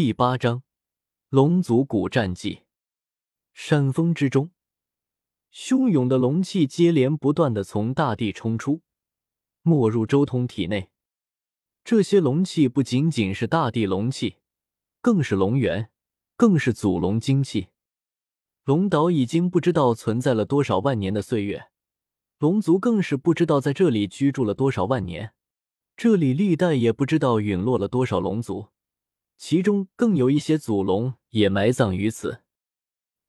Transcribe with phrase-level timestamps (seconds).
[0.00, 0.62] 第八章，
[1.28, 2.60] 龙族古战记。
[3.52, 4.52] 山峰之中，
[5.52, 8.82] 汹涌的龙气接连不断的从大地冲出，
[9.62, 10.90] 没入周通体内。
[11.82, 14.36] 这些龙气不仅仅是大地龙气，
[15.00, 15.90] 更是龙源，
[16.36, 17.70] 更是祖龙精气。
[18.62, 21.70] 龙岛已经不知道存在了多少万年的岁月，
[22.38, 25.34] 龙族更是不知道在这里居住了多少万年，
[25.96, 28.68] 这里历代也不知道陨落了多少龙族。
[29.38, 32.40] 其中更有一些祖龙也埋葬于此。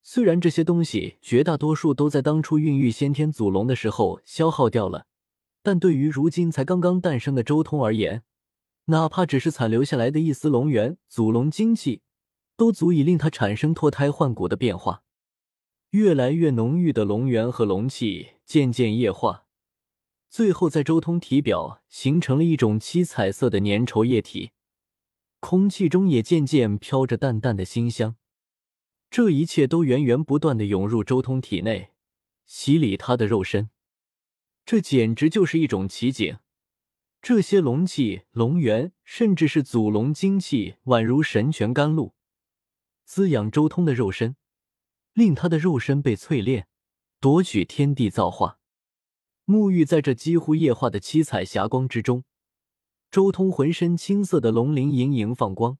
[0.01, 5.05] 虽然这些东西绝大多数都在当初孕育先天祖龙的时候消耗掉了，
[5.61, 8.23] 但对于如今才刚刚诞生的周通而言，
[8.85, 12.01] 哪怕只是残留下来的一丝龙元、祖龙精气，
[12.57, 15.03] 都足以令他产生脱胎换骨的变化。
[15.91, 19.45] 越来越浓郁的龙元和龙气渐渐液化，
[20.27, 24.51] 最后在周通体表形成了一种七彩色的粘稠液体。
[25.39, 28.15] 空气中也渐渐飘着淡淡的馨香，
[29.09, 31.91] 这一切都源源不断的涌入周通体内，
[32.45, 33.69] 洗礼他的肉身。
[34.65, 36.37] 这简直就是一种奇景。
[37.21, 42.13] 这些龙气、龙元，甚至是祖龙精气，宛如神泉甘露，
[43.03, 44.35] 滋养周通的肉身，
[45.13, 46.67] 令他的肉身被淬炼，
[47.19, 48.59] 夺取天地造化，
[49.45, 52.23] 沐浴在这几乎液化的七彩霞光之中。
[53.11, 55.79] 周通浑身青色的龙鳞盈盈放光，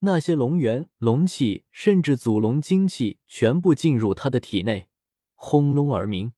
[0.00, 4.88] 那些龙元、龙气，甚至祖龙精气，全部进入他的体内，
[5.36, 6.32] 轰隆而鸣。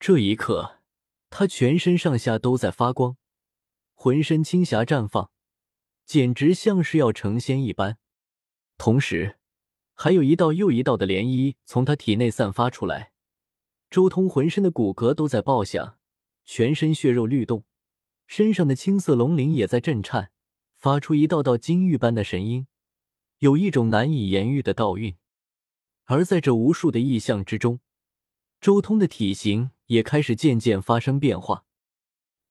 [0.00, 0.80] 这一刻，
[1.28, 3.16] 他全身上下都在发光，
[3.94, 5.30] 浑身青霞绽放，
[6.04, 7.98] 简直像是要成仙一般。
[8.78, 9.38] 同时，
[9.94, 13.12] 还有一道又一道的涟漪从他体内散发出来。
[13.88, 15.98] 周通浑身的骨骼都在爆响，
[16.44, 17.62] 全身血肉律动。
[18.30, 20.30] 身上的青色龙鳞也在震颤，
[20.76, 22.68] 发出一道道金玉般的神音，
[23.38, 25.16] 有一种难以言喻的道韵。
[26.04, 27.80] 而在这无数的异象之中，
[28.60, 31.64] 周通的体型也开始渐渐发生变化。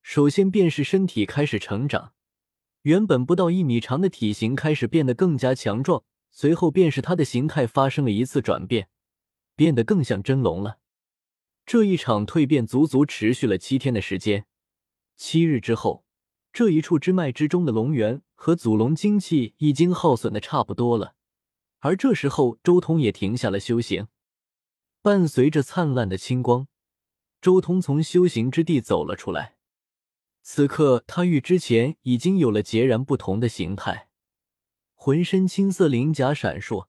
[0.02, 2.12] 首先便是身体开始成长，
[2.82, 6.04] 原本不到一米长的体型开始变得更加强壮。
[6.30, 8.90] 随后便是他的形态发生了一次转变，
[9.56, 10.80] 变得更像真龙了。
[11.64, 14.44] 这一场蜕变足足持续了七天的时间。
[15.22, 16.06] 七日之后，
[16.50, 21.14] 这一处支脉之中的龙源和祖龙精气已经耗损的差不多了。
[21.80, 24.08] 而这时候，周通也停下了修行。
[25.02, 26.68] 伴随着灿烂的青光，
[27.42, 29.56] 周通从修行之地走了出来。
[30.40, 34.08] 此刻，他与之前已经有了截然不同的形态，
[34.94, 36.86] 浑身青色鳞甲闪烁，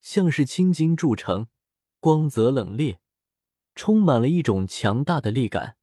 [0.00, 1.46] 像是青金铸成，
[2.00, 2.96] 光泽冷冽，
[3.76, 5.76] 充满了一种强大的力感。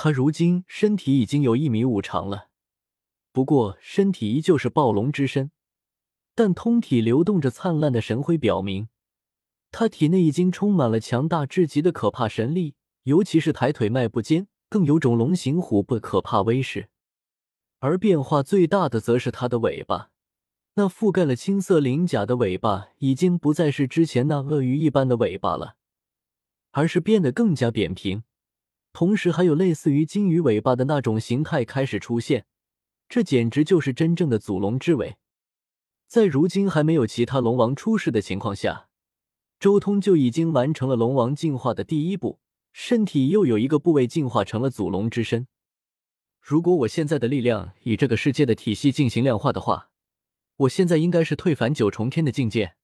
[0.00, 2.50] 他如今身体已经有一米五长了，
[3.32, 5.50] 不过身体依旧是暴龙之身，
[6.36, 8.88] 但通体流动着灿烂的神辉，表明
[9.72, 16.90] 他体内已经充满了强大至极的可怕神力，尤其是抬腿迈步间，更有种龙行虎步的可怕威势。
[17.80, 20.12] 而变化最大的，则是他的尾巴，
[20.74, 25.74] 那覆盖了青色鳞甲的尾巴，已经不再是之前那鳄鱼一般的尾巴了，
[26.70, 28.22] 而是变得更加扁平。
[28.92, 32.46] 同时，还有类似于金鱼尾巴的那种形态开始出现，
[33.08, 35.16] 这简直就是真正的祖龙之尾。
[36.06, 38.88] 在如今还没有其他龙王出世的情况下，
[39.60, 42.40] 周通就已经完成了龙王进化的第一步，
[42.72, 45.46] 身体又有一个部位进化成了祖龙之身。
[46.40, 49.90] 如果我现在的力量以这个世界的体系进行量化的话，
[50.56, 52.74] 我现在应该是退凡九重天的境界。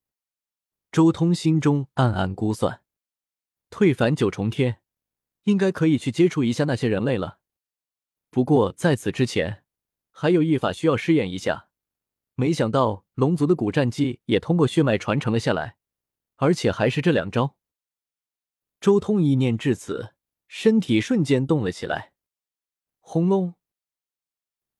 [0.92, 2.82] 周通心中暗暗估算，
[3.70, 4.83] 退凡九重天。
[5.44, 7.38] 应该可以去接触一下那些人类了，
[8.30, 9.64] 不过在此之前，
[10.10, 11.68] 还有一法需要试验一下。
[12.34, 15.76] 没想到龙族的古战技也通过血脉传承了下来，
[16.36, 17.56] 而且还是这两招。
[18.80, 20.14] 周通一念至此，
[20.48, 22.12] 身体瞬间动了起来。
[23.00, 23.54] 轰隆！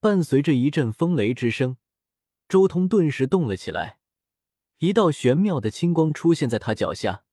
[0.00, 1.76] 伴随着一阵风雷之声，
[2.48, 3.98] 周通顿时动了起来，
[4.78, 7.25] 一道玄妙的青光出现在他脚下。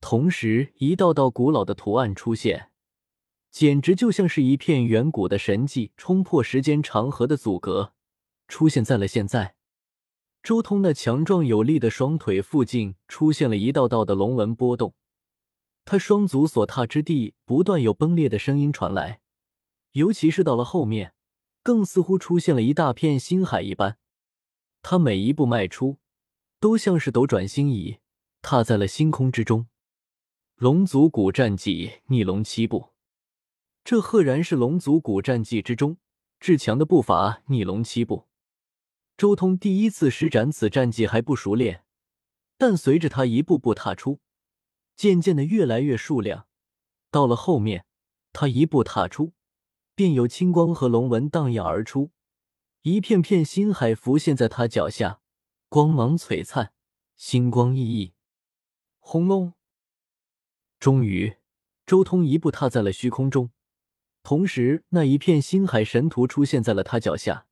[0.00, 2.67] 同时，一道道古老的图案出现，
[3.50, 7.92] 简直就像是一片远古的神迹，冲破时间长河的阻隔，
[8.46, 9.56] 出现在了现在。
[10.42, 14.94] 周通那强壮有力的双腿附近出现了一道道的龙纹波动，
[15.84, 19.20] 他双足所踏之地不断有崩裂的声音传来，
[19.92, 21.12] 尤其是到了后面，
[21.62, 23.98] 更似乎出现了一大片星海一般。
[24.80, 25.98] 他每一步迈出，
[26.60, 27.98] 都像是斗转星移，
[28.40, 29.66] 踏在了星空之中。
[30.54, 32.90] 龙族古战记逆龙七步，
[33.88, 35.96] 这赫然是龙族古战记之中
[36.38, 37.42] 至强的步伐。
[37.46, 38.28] 逆龙七步，
[39.16, 41.86] 周通第一次施展此战技还不熟练，
[42.58, 44.20] 但随着他一步步踏出，
[44.94, 46.46] 渐渐的越来越数量。
[47.10, 47.86] 到了后面，
[48.34, 49.32] 他一步踏出，
[49.94, 52.10] 便有青光和龙纹荡漾而出，
[52.82, 55.22] 一片片星海浮现在他脚下，
[55.70, 56.74] 光芒璀璨，
[57.16, 58.12] 星光熠熠。
[58.98, 59.54] 轰隆！
[60.78, 61.38] 终于，
[61.86, 63.50] 周通一步踏在了虚空中，
[64.22, 67.46] 同时那一片星海神图出现在了他脚下。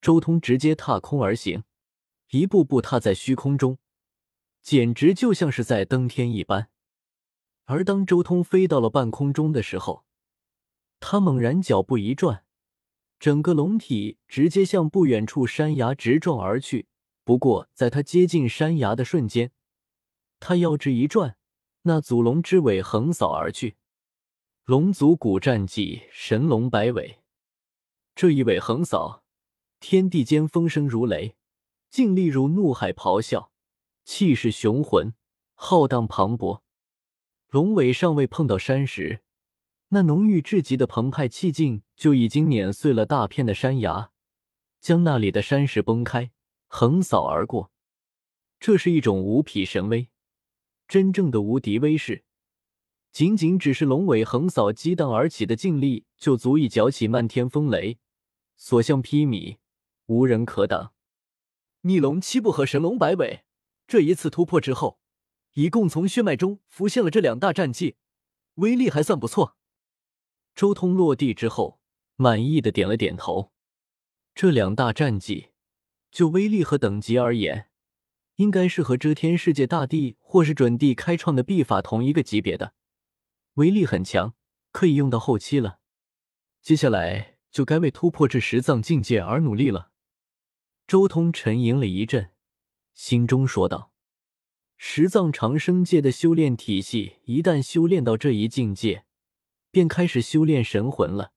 [0.00, 1.64] 周通直接踏空而行，
[2.30, 3.78] 一步步踏在虚空中，
[4.60, 6.68] 简直就像是在登天一般。
[7.64, 10.04] 而当周通飞到了半空中的时候，
[11.00, 12.44] 他猛然脚步一转，
[13.18, 16.86] 整个龙体直接向不远处山崖直撞而去。
[17.24, 19.52] 不过，在他接近山崖的瞬间，
[20.38, 21.38] 他腰肢一转，
[21.84, 23.76] 那祖龙之尾横扫而去。
[24.66, 27.18] 龙族古战技神龙摆尾，
[28.14, 29.22] 这一尾横扫。
[29.78, 31.36] 天地间风声如雷，
[31.90, 33.52] 劲力如怒海咆哮，
[34.04, 35.12] 气势雄浑，
[35.52, 36.62] 浩荡磅礴。
[37.50, 39.22] 龙尾尚未碰到山石，
[39.88, 44.12] 那浓郁至极的澎湃气劲就已经碾碎了大片的山崖，
[44.80, 46.30] 将那里的山石崩开，
[46.68, 47.70] 横扫而过。
[48.58, 50.08] 这是一种无匹神威，
[50.88, 52.23] 真正的无敌威势。
[53.14, 57.98] 仅仅只是龙尾横扫激荡而起的劲力，就足以搅起漫天风雷，
[58.56, 59.58] 所向披靡。
[60.06, 60.92] 无人可挡。
[61.82, 63.44] 逆龙七步和神龙摆尾，
[63.86, 64.98] 这一次突破之后，
[65.52, 67.94] 一共从血脉中浮现了这两大战技，
[68.54, 69.56] 威力还算不错。
[70.56, 71.78] 周通落地之后，
[72.16, 73.52] 满意的点了点头。
[74.34, 75.50] 这两大战技，
[76.10, 77.70] 就威力和等级而言，
[78.34, 82.74] 应该是和遮天世界大帝或是准帝开创的秘法同一个级别的，
[83.54, 84.34] 威力很强，
[84.72, 85.78] 可以用到后期了。
[86.60, 89.90] 接下来就该为突破至十藏境界而努力了。
[90.86, 92.30] 周通沉吟了一阵，
[92.94, 93.92] 心中说道
[94.76, 99.04] ：“十藏长生界的修炼体系，一旦修炼到这一境界，
[99.70, 101.32] 便开始修炼神魂了。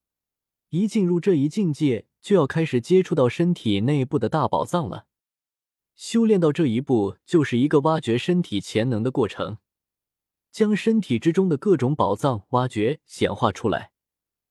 [0.70, 5.06] 一进入这一境界，就要开始接触到身体内部的大宝藏了。
[5.96, 9.60] 修炼到这一步，就是一个挖掘身体潜能的过程，
[10.58, 13.92] 将身体之中的各种宝藏挖掘显化出来。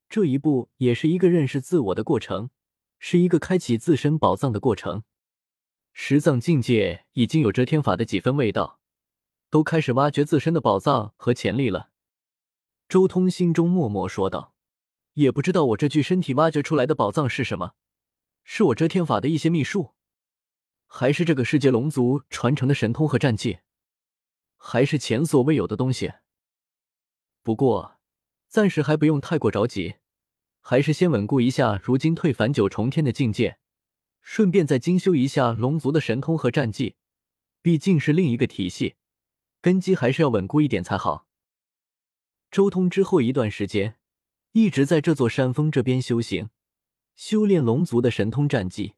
[0.08, 2.50] 这一步也是一个认识自我的过程。”
[3.00, 5.02] 是一个开启自身宝藏的过程。
[5.92, 8.78] 十藏境界已经有遮天法的几分味道，
[9.50, 11.90] 都开始挖掘自身的宝藏和潜力了。
[12.88, 14.54] 周通心中默默说道
[15.14, 17.72] ：“也不知道我这具身体挖掘出来的宝藏是什么，
[18.44, 19.94] 是我遮天法的一些秘术，
[20.86, 23.58] 还是这个世界龙族传承的神通和战技，
[24.56, 26.12] 还是前所未有的东西。
[27.42, 27.98] 不过，
[28.48, 29.96] 暂时还不用太过着急。”
[30.68, 33.58] 还是先稳固一下如今退凡九重天的境界，
[34.20, 36.96] 顺便再精修一下龙族的神通和战技。
[37.62, 38.96] 毕竟是另一个体系，
[39.60, 41.28] 根基还是要稳固一点才好。
[42.50, 43.96] 周通之后一段时间
[44.50, 46.50] 一直在这座山峰这边修行，
[47.14, 48.94] 修炼龙族的神通战技。